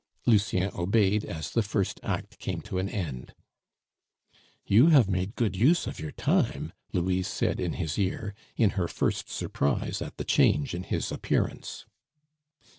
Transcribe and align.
Lucien 0.25 0.71
obeyed 0.73 1.23
as 1.23 1.51
the 1.51 1.61
first 1.61 1.99
act 2.01 2.39
came 2.39 2.59
to 2.59 2.79
an 2.79 2.89
end. 2.89 3.35
"You 4.65 4.87
have 4.87 5.07
made 5.07 5.35
good 5.35 5.55
use 5.55 5.85
of 5.85 5.99
your 5.99 6.11
time," 6.11 6.73
Louise 6.91 7.27
said 7.27 7.59
in 7.59 7.73
his 7.73 7.99
ear, 7.99 8.33
in 8.57 8.71
her 8.71 8.87
first 8.87 9.29
surprise 9.29 10.01
at 10.01 10.17
the 10.17 10.25
change 10.25 10.73
in 10.73 10.85
his 10.85 11.11
appearance. 11.11 11.85